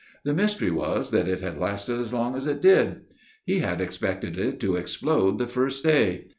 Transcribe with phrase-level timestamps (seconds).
[0.23, 3.01] The mystery was that it had lasted as long as it did.
[3.45, 6.29] He had expected it to explode the first day.